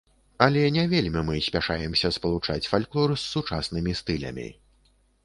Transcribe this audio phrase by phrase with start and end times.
[0.43, 4.49] Але не вельмі мы спяшаемся спалучаць фальклор з сучаснымі стылямі.